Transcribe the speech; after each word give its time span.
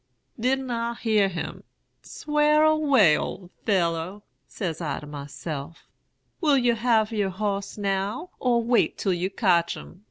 Didn't 0.39 0.71
I 0.71 0.95
hear 0.95 1.27
him? 1.29 1.63
Swar 2.01 2.63
away, 2.63 3.15
ole 3.15 3.51
fellow! 3.67 4.23
says 4.47 4.81
I 4.81 4.99
to 4.99 5.05
myself. 5.05 5.85
Will 6.39 6.57
you 6.57 6.73
have 6.73 7.11
yer 7.11 7.29
hoss 7.29 7.77
now, 7.77 8.31
or 8.39 8.63
wait 8.63 8.97
till 8.97 9.13
you 9.13 9.29
cotch 9.29 9.77
him? 9.77 9.99